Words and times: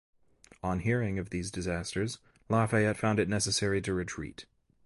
On 0.63 0.79
hearing 0.79 1.19
of 1.19 1.29
these 1.29 1.51
disasters 1.51 2.17
Lafayette 2.49 2.97
found 2.97 3.19
it 3.19 3.29
necessary 3.29 3.83
to 3.83 3.93
retreat. 3.93 4.47